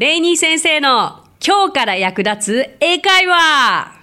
[0.00, 3.99] レイニー先生の今日から役立つ英会話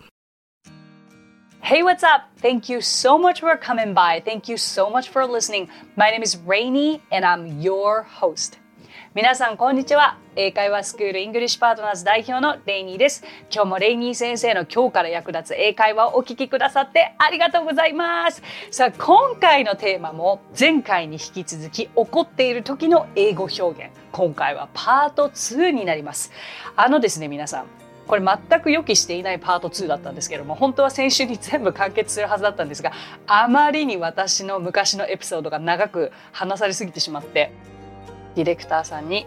[1.62, 2.25] Hey, what's up?
[2.42, 4.22] Thank you so much for coming by.
[4.22, 5.69] Thank you so much for listening.
[5.96, 8.59] My name is Rainy and I'm your host.
[9.14, 10.18] 皆さん、こんにちは。
[10.36, 13.24] 英会話スクールイングリッシュパートナーズ代表のレイニーです。
[13.50, 18.42] 今日もレイニー先生の今日から役立つ英会話をお聞きくださってありがとうございます。
[18.70, 23.91] さあ、今回のテーマも前回に引き続き怒っている時の英語表現。
[24.12, 26.30] 今回はパート2になります。
[26.77, 27.64] あのですね、皆さん。
[28.06, 32.92] これ全く予期していないパート2だったんですけども本当は先週に全部完結するはずだったんですが
[33.27, 37.52] あまりに私の昔のエピソードが長く話されすぎてしまって
[38.38, 39.27] ディレクターさんに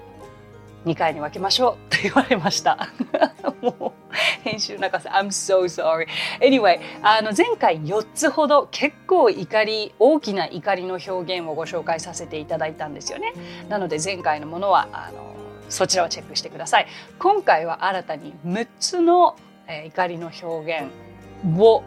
[0.85, 2.89] 2回に分けましょう と言われました。
[3.61, 6.07] もう編集泣かせ I'm so sorry.
[6.39, 13.33] Anyway あの前回4つほど結構怒り大きな怒りの表現をご紹介させていただいたんですよね。
[13.67, 15.35] なので前回のものはあの
[15.67, 16.87] そちらをチェックしてください。
[17.19, 19.35] 今回は新たに6つの、
[19.67, 21.83] えー、怒りの表現を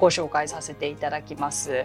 [0.00, 1.84] ご紹介させていただきます。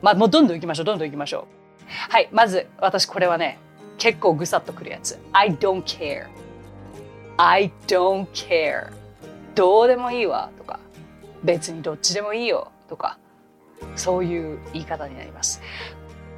[0.00, 1.64] まあもうどんどん行きましょうどんどん行きましょう。
[2.10, 3.58] はいまず私これはね
[3.98, 5.18] 結構ぐさっとくるやつ。
[5.32, 6.26] I don't care.
[7.36, 8.92] I don't care.
[9.54, 10.80] どうでもいいわとか、
[11.42, 13.18] 別にどっちでもいいよとか、
[13.96, 15.60] そういう言い方になります。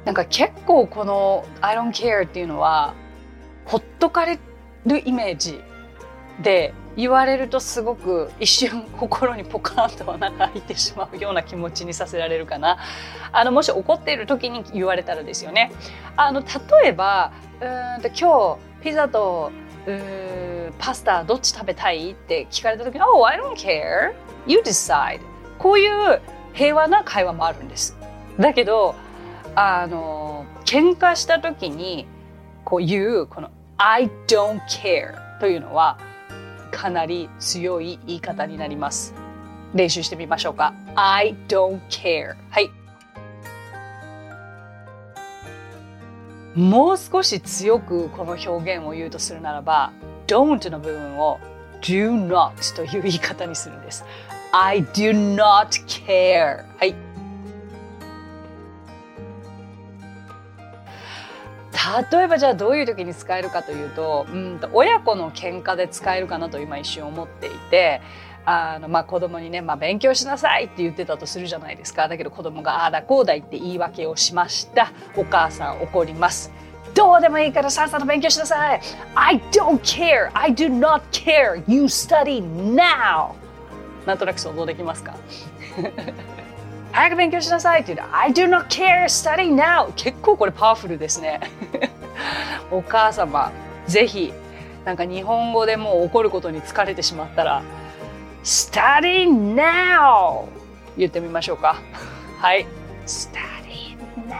[0.05, 2.93] なんか結構この I don't care っていうのは、
[3.65, 4.39] ほっとかれ
[4.85, 5.59] るイメージ
[6.41, 12.79] で言われるとすごく一瞬心にポカンと穴が開いてしまうような気持ちにさせられるかな
[13.31, 15.71] あのもし怒っている時に言われたらですよね
[16.17, 17.31] あの例えば
[17.61, 19.51] うんと今日ピザと
[19.87, 24.13] うパスタどっち食べたいって聞かれた時に「Oh, I don't care.
[24.45, 25.19] You decide."
[25.59, 26.21] こういう
[26.53, 27.95] 平和な会話もあるんです。
[28.39, 28.95] だけど
[29.55, 32.07] あの喧嘩した時に
[32.63, 35.97] こう言うこの「I don't care」というのは
[36.77, 39.15] かなり強い言い方になります。
[39.73, 40.75] 練習してみましょうか。
[40.93, 42.35] I don't care。
[42.51, 42.69] はい。
[46.53, 49.91] もう少し強くこの表現を言うとするならば、
[50.27, 51.39] don't の部分を
[51.81, 54.05] do not という言い方にするんです。
[54.51, 56.63] I do not care。
[56.77, 57.06] はい。
[62.11, 68.01] 例えばじゃあどういう時に使えるかというとうんと親子の喧嘩で使えるかなと今一瞬思っていて
[68.45, 72.07] あのまあ子供にね、まあ、勉強しなさいって言ってたとするじゃないですか。
[72.07, 74.91] だけど子供がああだこうだ言って言い訳をしました。
[75.17, 76.51] お母さん怒ります。
[76.95, 78.81] どうでもいいからさっさと勉強しなさい。
[79.15, 80.31] I don't care.
[80.33, 81.61] I do not care.
[81.67, 83.33] You study now.
[84.05, 85.13] なんとなく想像できますか？
[86.97, 89.93] 早く勉強しなさいって言うと I do not care study now.
[89.95, 91.39] 結構これパワフルですね。
[92.71, 93.51] お母様
[93.85, 94.33] ぜひ
[94.83, 97.61] なんか日本語でもう怒ることに疲れてしまったら
[98.43, 100.45] study now.
[100.97, 101.75] 言ってみましょうか。
[102.41, 102.65] はい。
[103.05, 103.95] study
[104.27, 104.39] now.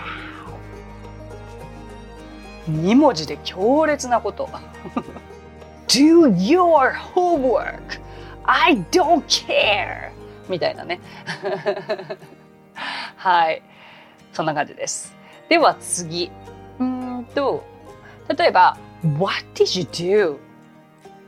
[2.71, 4.49] 2文字で強烈なこと。
[5.87, 8.01] Do your homework.
[8.45, 10.09] I don't care.
[10.49, 10.99] みたいなね。
[13.27, 13.61] はい。
[14.31, 15.13] そんな感じです。
[15.49, 16.31] では次。
[16.79, 17.65] うんと
[18.37, 20.37] 例えば What did you do?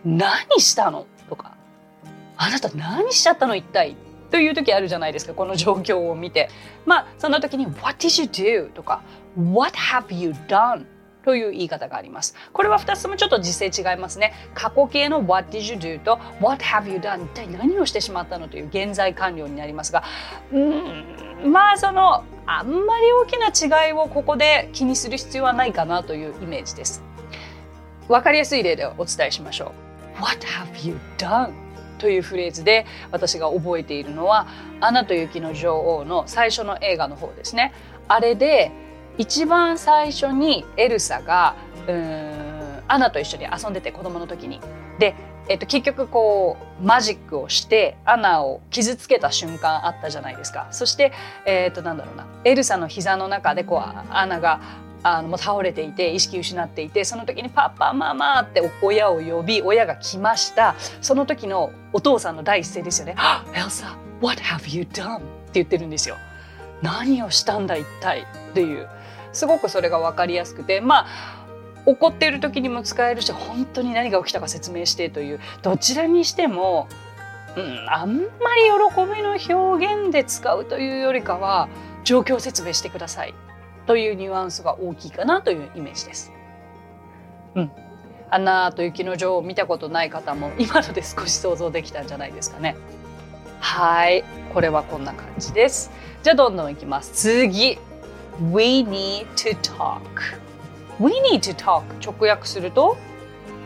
[0.06, 1.08] 何したの？
[1.28, 1.58] とか。
[2.38, 3.98] あなた何しちゃったの一体？
[4.32, 6.50] という時あるじゃないですかこの状況を見て。
[6.86, 8.72] まあそんな時に What did you do?
[8.72, 9.02] とか。
[9.38, 10.86] What have you done?
[11.30, 12.34] という言い方があります。
[12.54, 14.34] これは2つもちょっと時勢違いますね。
[14.56, 20.04] 過去形の What did you do と What have you done 一体何をしてしまったのという現在完了になりますが、
[20.52, 27.04] うんまあそのあんまり大きな違いをここで気にする必要はないかなというイメージです。
[28.08, 29.72] わかりやすい例でお伝えしましょ
[30.18, 30.24] う。
[30.24, 31.52] What have you done?
[32.00, 34.48] というフレーズで私が覚えているのは
[34.82, 37.72] 「アナと雪の女王」の最初の映画の方ですね。
[38.08, 38.72] あれで
[39.20, 41.56] 一番最初にエルサが
[41.88, 44.62] うんアナと一緒に遊んでて子供の時に。
[44.98, 45.14] で、
[45.48, 50.68] えっと、結局こうマジックをしてアナを傷つけた瞬間あったじゃないですか。
[50.72, 51.12] そして、
[51.46, 53.80] えっと、なんだろうなエルサの膝の中でこう
[54.10, 54.62] アナが
[55.04, 63.16] あのもう倒れていて意識失っていてその時に「パパママ」って親を呼び親が来ましたその時のお父さんの第一声ですよね
[63.56, 66.16] 「エルサ What have you done?」って言ってるんですよ。
[66.82, 68.22] 何をしたんだ一体？
[68.22, 68.88] っていう
[69.34, 71.40] すごくそれが分かりやすくてまあ
[71.86, 76.88] 怒っている時にも使えるし本当に何が起きたか説明してというどちらにしても、
[77.56, 78.24] うん、あんま
[78.56, 78.64] り
[78.96, 81.70] 喜びの表現で使うというよりかは
[82.04, 83.34] 状況説明してください
[83.88, 86.32] というニュアンスが大きいかなというイメージです。
[87.56, 87.72] うん、
[88.30, 92.76] アナと雪の女王を見たことない方も今ので少し想像できたんじゃないですかね。
[93.60, 94.24] はい、
[94.54, 95.92] これはこんな感じです。
[96.22, 97.12] じゃあどんどんいきます。
[97.14, 97.80] 次。
[98.40, 100.00] We need to talk.
[100.98, 102.98] We need to talk 直訳すると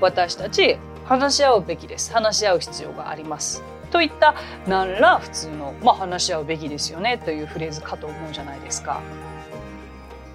[0.01, 2.11] 私たち話し合うべきです。
[2.11, 3.61] 話し合う必要があります。
[3.91, 4.33] といった
[4.65, 8.99] 何ら普通の、まあ、話し合うべきですよねというフレーズかと思うじゃないですか。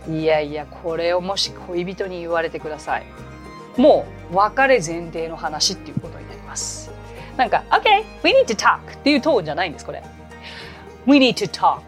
[0.08, 3.06] いやいやこれをもし恋人に言われてください。
[3.76, 6.92] もう別れ前提の話っていうことになります。
[7.36, 10.02] なんか、OK, we need to talk っていうトーンじゃないんです、これ。
[11.06, 11.80] We need to talk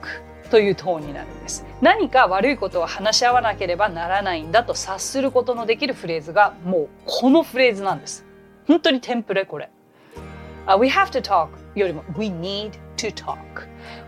[0.50, 1.64] というトーンになるんです。
[1.80, 8.24] 何か悪いことを話し合わなければならないんだと察することのできるフレーズがもうこのフレーズなんです。
[8.66, 9.70] 本当にテンプレこれ。
[10.66, 13.36] Uh, we have to talk よりも we need to talk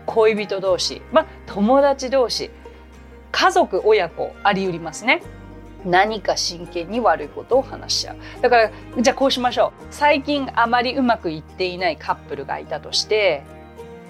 [0.05, 2.51] 恋人同士、まあ、友達同士
[3.31, 5.23] 家族親子あり得りますね
[5.83, 13.43] 何か真剣に悪いことを話し合うだからじゃあこうしましょう最近あまりうまくいっていないカップルがいたとして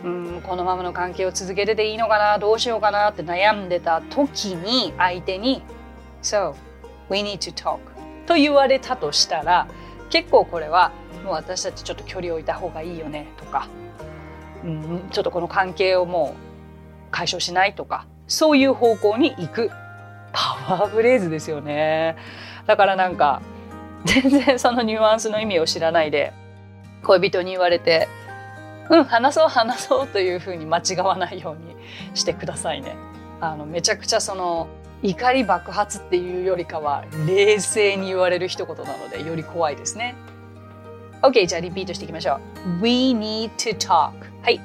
[0.04, 5.64] うんこのままの関係を続けてていいのかなどうしようかなって悩んでた時に相手に
[6.22, 6.56] 「So,
[7.10, 7.80] we need to talk」
[8.28, 9.68] と言われたとしたら
[10.10, 10.92] 結構これは
[11.24, 13.68] もう私たちちょっと距離を置いた方がいいよねとか、
[14.64, 19.72] うん、ちょっとこの関係をもう解消しないとかそういう方向に行く
[20.34, 22.16] パワーフレーズですよね。
[22.66, 23.42] だからなんか
[24.06, 26.34] 全然そのニュアンスの意味を知らないで
[27.04, 28.08] 恋人に言われて
[28.90, 31.76] 「うん話そう話そう」 というふうに間違わないように
[32.14, 32.96] してくださいね。
[33.42, 34.68] あのめちゃくちゃその
[35.02, 40.16] 怒り爆発っていうよりかは冷静に言われる一言なのでより怖いですね。
[41.22, 42.36] OK じゃあリピートしていきましょ
[42.80, 42.82] う。
[42.82, 44.62] We need to talk はい。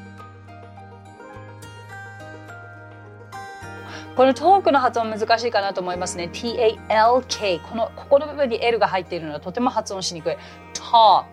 [4.17, 6.29] このトークの発音難しいかなと思いますね。
[6.33, 10.37] T-A-L-K このここの部分に L が入っているのはとても発音しにくい。
[10.75, 11.25] talk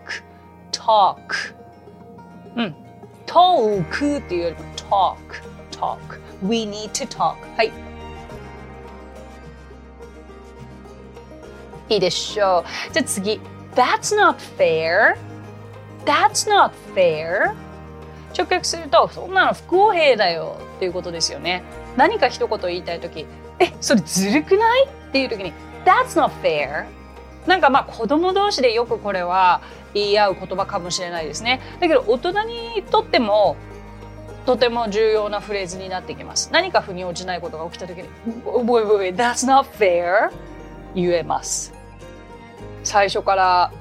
[0.70, 1.55] talk
[2.56, 2.74] うん。
[3.26, 5.16] talk っていうよりも talk
[5.70, 5.98] talk.
[6.42, 7.36] We need to talk.
[7.56, 7.72] はい。
[11.88, 12.92] いいでしょう。
[12.92, 13.40] じゃあ次。
[13.74, 15.16] That's not fair.
[16.06, 17.54] That's not fair.
[18.36, 21.62] 直訳するとそんなの不公平だよっていうことですよね。
[21.96, 23.26] 何か一言言いたいとき、
[23.58, 24.86] え、それずるくない？
[24.86, 25.52] っていうときに、
[25.84, 26.86] That's not fair.
[27.46, 29.60] なんかまあ子供同士でよくこれは
[29.94, 31.60] 言い合う言葉かもしれないですね。
[31.80, 33.56] だけど大人にとっても
[34.44, 36.50] とても重要なフレーズになってきます。
[36.52, 38.08] 何か腑に落ちないことが起きたときに、
[38.44, 40.30] Wait, wait, wait, That's not fair
[40.94, 41.74] 言えます。
[42.84, 43.72] 最初から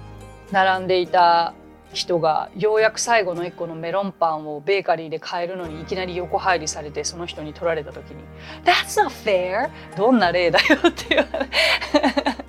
[0.52, 1.54] 並んでいた
[1.94, 8.24] 人がようやく最後の1個のメロンパンをベーカリーで買えるのにいきなり横入りされてその人に取られた時に
[8.66, 11.46] 「That's not fair!」どんな例だよって言われよ
[12.36, 12.45] く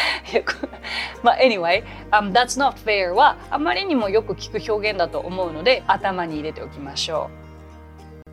[1.22, 7.30] まあ anyway、um, That's not fair はあまりにもよく聞く表現だと思うので頭に入れておきましょ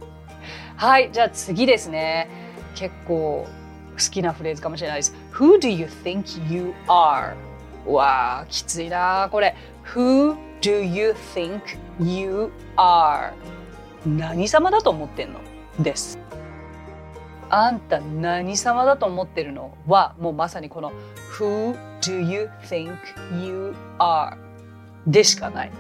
[0.02, 0.06] う
[0.78, 2.30] はいじゃあ次ですね
[2.76, 3.48] 結構
[3.98, 7.34] 好きなフレーズかもしれないです Who do you think you are?
[7.88, 9.56] わあきついなこれ
[9.96, 11.62] Who do you think
[12.00, 13.32] you are?
[14.06, 15.40] 何様だと思ってんの？
[15.80, 16.20] です。
[17.50, 20.92] あんた何様だと思ってるのはもうまさにこの
[21.38, 22.98] Who do you think
[23.42, 24.38] you are?
[25.06, 25.72] でしかない。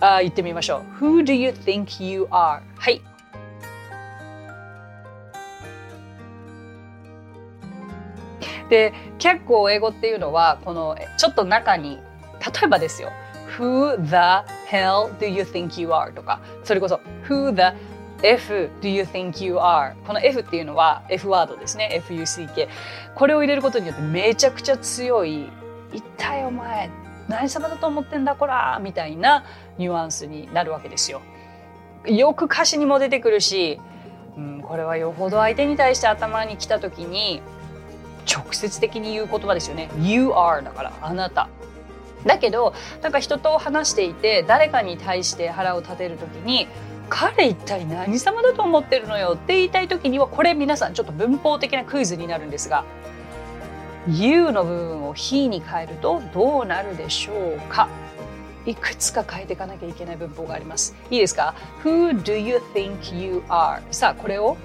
[0.00, 1.04] あ言ってみましょう。
[1.04, 2.60] Who do you think you are?
[2.76, 3.02] はい。
[8.70, 11.96] で結構英語っていうのはこのちょっと中に
[12.40, 13.10] 例えばですよ
[13.58, 16.12] Who the hell do you think you are?
[16.12, 17.76] とかそれこそ Who the
[18.22, 19.94] F do you think you are?
[20.06, 22.02] この F っていうのは F ワードですね。
[22.06, 22.68] FUCK
[23.14, 25.48] これを入れることによってめちゃくちゃ強い
[25.92, 26.90] 一体お前
[27.28, 29.44] 何様だと思ってんだこらみたいな
[29.76, 31.20] ニュアンスになるわけですよ。
[32.06, 33.78] よく歌詞にも出てくるし、
[34.36, 37.42] うん、これはよほど相手に対して頭に来た時に
[38.32, 39.90] 直接的に言う言葉ですよね。
[40.00, 41.48] You are だからあなた。
[42.26, 46.66] だけどなんか人と話していて誰かに対して腹を立てる時に
[47.08, 52.84] 彼一体何様だと思ってるのよって言いたい時にはこれ皆さんちょっと文法的なクイズになるんですが
[54.06, 57.88] You の部分を He に変えるとどうなるでしょうか？
[58.66, 63.80] いくつか変えていかなきゃいけない文法がありますいいですか？Who do you think you are?
[63.90, 64.56] さあこれを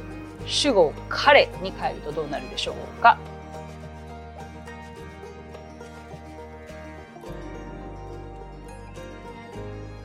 [0.46, 3.18] 主語彼に変えるとどうなるでしょうか？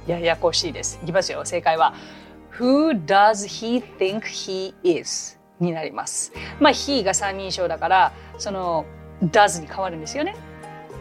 [0.06, 0.98] ややこしいです。
[1.02, 1.44] いきますよ。
[1.44, 1.92] 正解は
[2.58, 5.38] Who does he think he is?
[5.60, 6.32] になります。
[6.60, 8.84] まあ he が三人称だからその
[9.22, 10.36] does に変わるんですよね。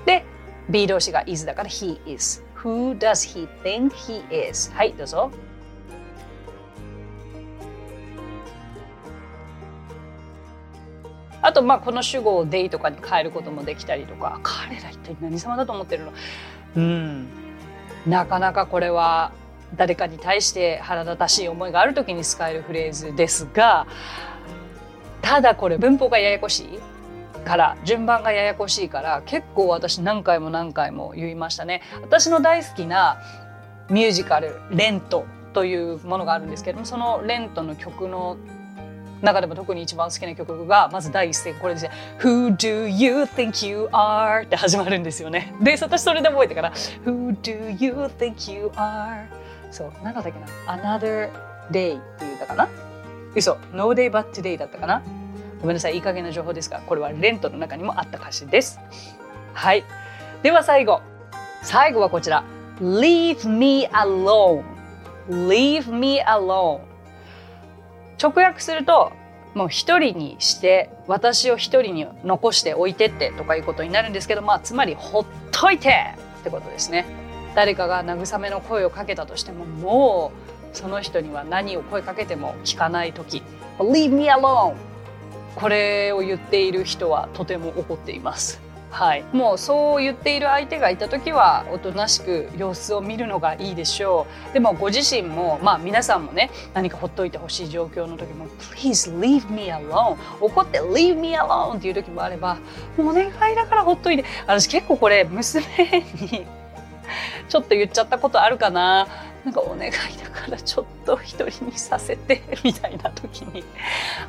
[0.05, 0.23] で
[0.69, 4.71] B 動詞が is だから he is Who does he think he is?
[4.71, 5.31] はい、どうぞ。
[11.41, 16.13] あと、まあ、この主語を they とかに変えることもできたりとか、彼ら一体何様だと思ってるの？
[16.75, 17.27] うん。
[18.05, 19.31] なかなかこれは
[19.75, 23.87] 誰かに対して腹立たしい思いがある時に使えるフレーズですが、
[25.21, 26.79] ただこれ文法がややこしい。
[27.47, 33.21] から順番がややこしいから結構私何回も何回も言いましたね私の大好きな
[33.89, 38.35] ミュージカル「レント」というものがあるんですけどもそのレントの曲の
[39.21, 46.71] 中でも特に一番好きな曲がまず第一声これですね「Who do you think you are?」って始まるんですよねで私それで覚えてから
[47.05, 49.25] 「Who do you think you are?」
[49.71, 50.47] そう何だったっけな
[50.97, 51.29] 「Another
[51.71, 52.69] Day」って言ったかな？
[53.35, 55.01] 嘘「No Day But Today」だったかな？
[55.61, 58.79] ごめんなさいいい加減な情報ですがこれはレントの中にもあった歌詞です。
[59.53, 59.83] はい。
[60.43, 61.01] では最後。
[61.63, 62.43] 最後はこちら。
[62.79, 64.63] Leave me alone
[65.27, 66.81] Leave me alone
[68.21, 69.11] 直訳すると
[69.55, 77.05] もう一人にして私を一人に残しておいてってとかいうことになるんですけどまあつまりほっといてってことですね。
[77.57, 80.31] 誰かが慰めの声をかけたとしてもも
[80.71, 83.41] うその人には何を声かけても聞かない時。
[83.79, 84.75] Leave me alone.
[85.55, 88.61] これを言っている人はとても怒っています。
[88.91, 94.53] はい、もうそう言っている相手がいた時はおとなしく様子を見るのがいいでしょう。
[94.53, 98.45] でもご自身もまあ皆さんもね何かほっといてほしい状況の時も
[98.77, 102.59] 「Please leave me alone」怒って「Leave me alone」っていう時もあれば
[102.97, 105.63] 「もうお願いだからほっといて」私結構これ娘
[106.31, 106.45] に
[107.49, 109.07] ちょっと言っちゃったことあるかな。
[109.45, 113.63] なんかお願いだからちょっと一人にさせてみたいな時に。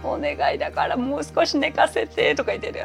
[0.04, 2.80] お願いだからもう少し寝かせてとか言ってる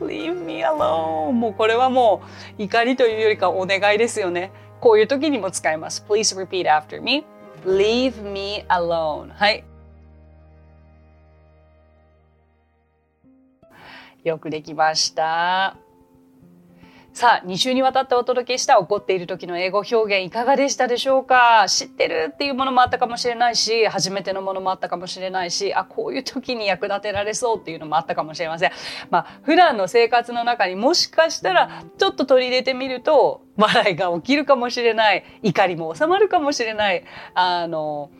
[0.00, 2.22] Leave me alone もうこれはも
[2.58, 4.50] う怒りというよりかお願いですよね。
[4.80, 6.04] こういう時にも使えます。
[6.08, 7.24] Please repeat after me.
[7.64, 9.64] Leave me alone はい。
[14.24, 15.87] よくできました。
[17.18, 21.66] さあ、2週にわたってお届けした怒っている時の英語表現いかがでしたでしょうか？
[21.66, 28.70] 知ってるっていうものもあったかもしれないし、初めてのものもあったかもしれないし、あ、こういう時に役立てられそうっていうのもあったかもしれません。
[29.10, 37.02] まあ、普段の生活の中にもしかしたらちょっと取り入れてみると、笑いが起きるかもしれない、怒りも収まるかもしれない、
[37.34, 38.12] あの、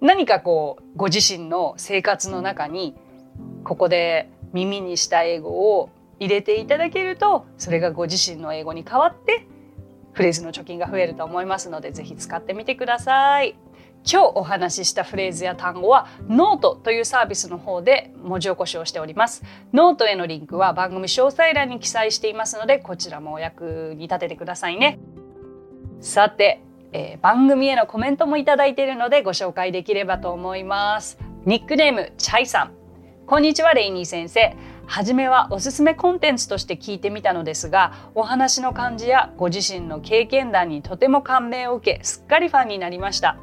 [0.00, 2.94] 何かこう、ご自身の生活の中に、
[3.64, 9.46] ここで耳にした英語を入れていただけるとそれがご自身の英語に変わって
[10.12, 13.56] フレーズの貯金が増えると思いますのでぜひ使ってみてください。
[14.10, 19.44] 今日お話ししたフレーズや単語はノートというサービスの方で文字起こしをしております。
[19.72, 24.98] ノートへのリンクは番組詳細欄に記載していますのでこちらもお役に立ててくださいね。
[26.00, 31.18] さて、えー、番組へのコメントもいただいているのでご紹介できればと思います。
[31.44, 32.72] ニックネームチャイさん。
[33.26, 34.56] こんにちはレイニー先生。
[34.88, 43.36] 初めはおすすめコンテンツとして聞いてみたのですがお話の感じやご自身の経験談にとても感銘を受けすっかりファンになりました。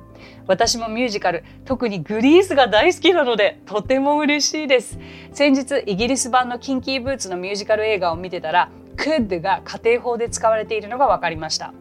[0.47, 4.97] 私もミュージカル特にグリースが大好きなのでとても嬉しいです。
[5.33, 11.73] 先日イギリス版のキンキーブーツのミュージカル映画を見てたら could が家庭法で使われているのが分かりました。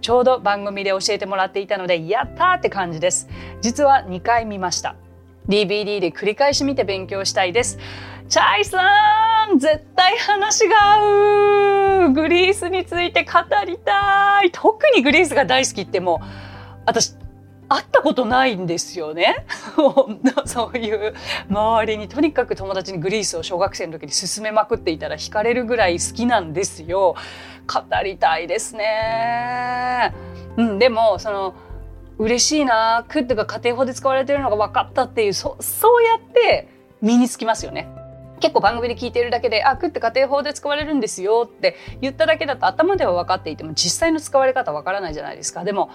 [0.00, 3.28] ちょうど番組で教えてもらっていたのでやったーって感じです。
[3.60, 4.96] 実は2回見ました。
[5.48, 7.78] DVD で繰り返し見て勉強したいです。
[8.32, 12.12] チャイさん絶対話が合う。
[12.14, 14.50] グリースについて語りたい。
[14.50, 16.26] 特にグリースが大好きってもう
[16.86, 17.14] 私
[17.68, 19.44] 会ったことないんですよね。
[20.46, 21.14] そういう
[21.50, 27.16] 周りにとにかく友達にグリースを小学生の時に勧めまくっていたら惹かれるぐらい好きなんですよ。
[27.70, 30.14] 語りたいですね。
[30.56, 31.54] うんでもその
[32.16, 36.68] 嬉しいなクッドが家庭法で使われてるのが分かったっていうそそうやって
[37.02, 38.01] 身につきますよね。
[38.42, 45.64] 結構番組で聞いているだけで「あ食って家庭法で使われるんですよ」って言っただけだと頭では分かっていても実際の使われ方わからないじゃないですか。
[45.64, 45.88] でも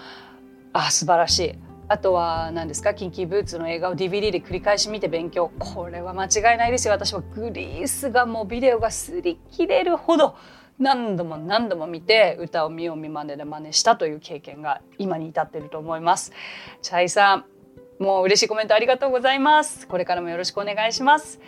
[0.72, 1.58] あ素晴らしい。
[1.90, 5.50] あとは何ですかキンキーブーツの映画を DVD で繰り返し見て勉強。
[5.58, 6.92] これは間違いないですよ。
[6.92, 10.36] 私はグリースがもうビデオが擦り切れるほど
[10.78, 16.32] 何度も何度も見て歌を見よう見まねで真似したという経験が今に至っていると思います。
[16.82, 17.44] チャイさん
[17.98, 19.88] もう嬉しいコメントありがとうございます。
[19.88, 21.40] これからもよろしくお願いします。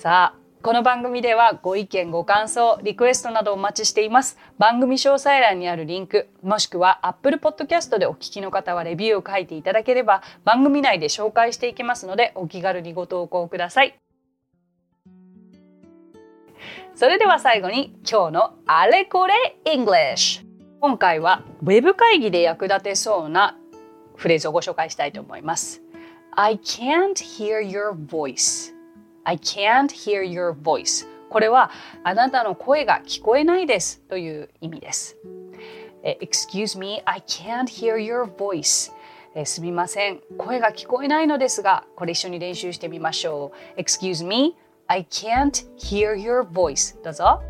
[0.00, 4.38] さあこの番組ではご意見ご感想リクエストなどお待ちしています。
[4.56, 13.98] 番組詳細欄にあるリンクもしくは Apple Podcast でお聞きの方はレビューを書いていただければ番組内で紹介していきますのでお気軽にご投稿ください。
[16.94, 20.46] それでは最後に今日のあれこれ English
[20.78, 23.58] 今回はウェブ会議で役立てそうな
[24.14, 25.82] フレーズをご紹介したいと思います。
[26.36, 28.77] I can't hear your voice
[29.28, 31.06] I can't hear your voice.
[31.28, 31.70] これは
[32.02, 35.18] あなたの声が聞こえないですという意味です。
[36.02, 38.90] Excuse me, I can't hear your voice.
[39.34, 40.20] えすみません。
[40.38, 43.78] 声が聞こえないのですがこれ一緒に練習してみましょう。
[43.78, 44.56] Excuse me,
[44.86, 46.98] I can't hear your voice.
[47.04, 47.42] どうぞ。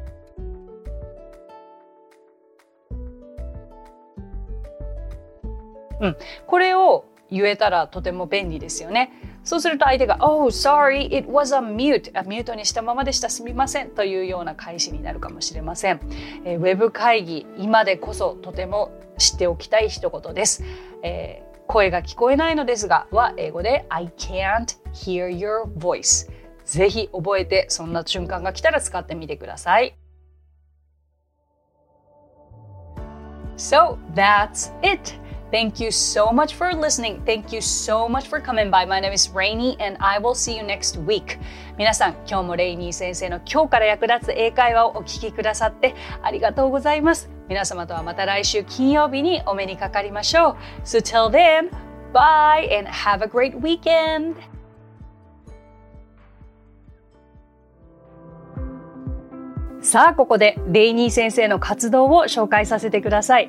[6.01, 9.28] うん、これを言えたらとても便利ですよね。
[9.49, 16.01] そうすると相手が「Oh, sorry, it was a mute」ミュートにしたままでしたすみませんというような返しになるかもしれません。
[16.45, 20.63] えー、ウェブ会議今でこそとても知っておきたい一言です。
[21.03, 26.31] えー、声が聞こえないのですがは英語で I can't hear your voice
[26.67, 29.97] ぜひ覚えてそんな瞬間が来たら使ってみてください。
[33.57, 35.28] So that's it.
[35.51, 37.23] Thank you so much for listening.
[37.25, 38.85] Thank you so much for coming by.
[38.85, 41.39] My name is Rainy and I will see you next week.
[41.79, 47.31] 皆さん、今日もレイニー先生の今日から役立つ英会話をお聞きくださってありがとうございます。
[47.49, 50.57] 皆様とはまた来週金曜日にお目にかかりましょう。
[50.85, 51.71] So till then,
[52.13, 54.35] bye and have a great weekend!
[59.81, 63.49] さあ、ここでレイニー先生の活動を紹介させてください。